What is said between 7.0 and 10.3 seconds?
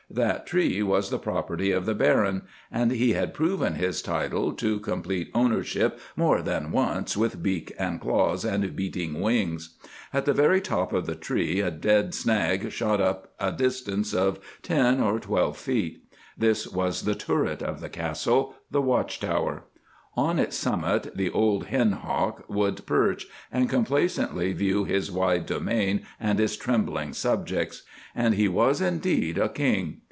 with beak and claws and beating wings. At